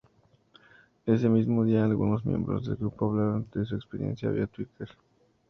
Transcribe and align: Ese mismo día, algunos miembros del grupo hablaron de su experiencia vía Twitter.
Ese 1.05 1.29
mismo 1.29 1.63
día, 1.63 1.83
algunos 1.85 2.25
miembros 2.25 2.65
del 2.65 2.77
grupo 2.77 3.11
hablaron 3.11 3.45
de 3.53 3.65
su 3.65 3.75
experiencia 3.75 4.31
vía 4.31 4.47
Twitter. 4.47 4.89